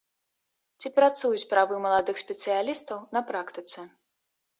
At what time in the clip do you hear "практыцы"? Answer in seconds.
3.29-3.85